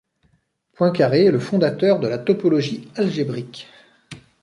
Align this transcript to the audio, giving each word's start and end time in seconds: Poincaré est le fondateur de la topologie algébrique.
Poincaré 0.73 1.25
est 1.25 1.31
le 1.31 1.37
fondateur 1.37 1.99
de 1.99 2.07
la 2.07 2.17
topologie 2.17 2.89
algébrique. 2.95 3.67